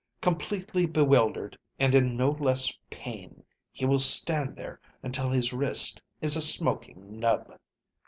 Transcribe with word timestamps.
Completely 0.19 0.87
bewildered, 0.87 1.55
and 1.77 1.93
in 1.93 2.17
no 2.17 2.31
less 2.31 2.75
pain, 2.89 3.43
he 3.71 3.85
will 3.85 3.99
stand 3.99 4.55
there 4.55 4.79
until 5.03 5.29
his 5.29 5.53
wrist 5.53 6.01
is 6.21 6.35
a 6.35 6.41
smoking 6.41 7.19
nub." 7.19 7.55